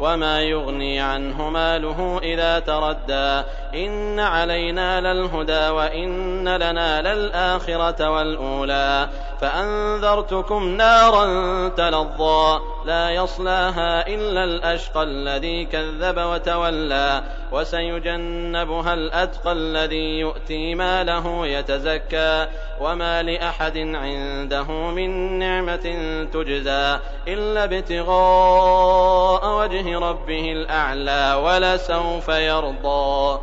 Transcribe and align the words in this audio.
وما 0.00 0.42
يغني 0.42 1.00
عنه 1.00 1.50
ماله 1.50 2.20
إذا 2.22 2.58
تردى 2.58 3.42
إن 3.74 4.20
علينا 4.20 5.00
للهدى 5.00 5.68
وإن 5.68 6.48
لنا 6.48 7.14
للآخرة 7.14 8.10
والأولى 8.10 9.08
فأنذرتكم 9.40 10.68
نارا 10.68 11.68
تلظى 11.68 12.60
لا 12.84 13.10
يصلاها 13.10 14.06
إلا 14.06 14.44
الأشقى 14.44 15.02
الذي 15.02 15.64
كذب 15.64 16.18
وتولى 16.18 17.22
وسيجنبها 17.52 18.94
الأتقى 18.94 19.52
الذي 19.52 20.18
يؤتي 20.20 20.74
ماله 20.74 21.46
يتزكى 21.46 22.46
وما 22.80 23.22
لأحد 23.22 23.78
عنده 23.78 24.64
من 24.72 25.38
نعمة 25.38 25.86
تجزى 26.32 26.98
إلا 27.28 27.64
ابتغاء 27.64 28.93
وجه 29.64 29.98
ربه 29.98 30.52
الأعلى 30.52 31.34
ولسوف 31.44 32.28
يرضى. 32.28 33.40